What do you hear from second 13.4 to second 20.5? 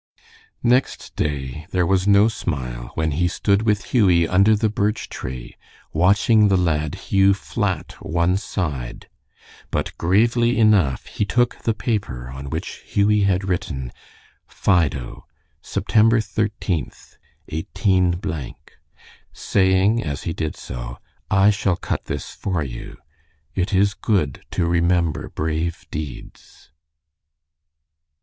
written, "Fido, Sept. 13th, 18," saying as he